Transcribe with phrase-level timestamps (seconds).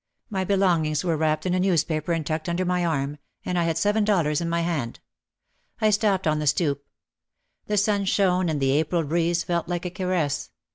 [0.31, 3.77] My belongings were wrapped in a newspaper and tucked under my arm, and I had
[3.77, 4.99] seven dollars in my hand.
[5.79, 6.83] I stopped on the stoop.
[7.67, 10.49] The sun shone and the April breeze felt like a caress.